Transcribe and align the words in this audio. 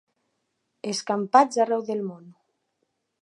Escampats 0.91 1.61
arreu 1.65 1.85
del 1.91 2.03
món. 2.09 2.25